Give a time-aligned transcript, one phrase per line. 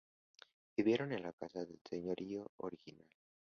[0.75, 3.05] Vivieron en la casa del señorío original.